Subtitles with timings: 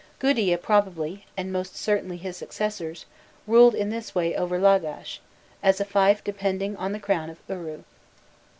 [0.17, 3.05] Gudea probably, and most certainly his successors,
[3.45, 5.19] ruled in this way over Lagash,
[5.61, 7.83] as a fief depending on the crown of Uru.